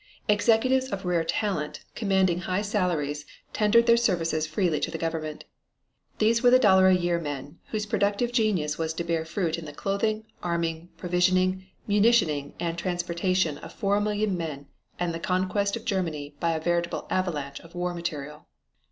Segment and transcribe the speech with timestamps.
[0.27, 5.45] Executives of rare talent commanding high salaries tendered their services freely to the government.
[6.17, 9.65] These were the "dollar a year men" whose productive genius was to bear fruit in
[9.65, 14.65] the clothing, arming, provisioning, munitioning and transportation of four million men
[14.97, 18.47] and the conquest of Germany by a veritable avalanche of war material.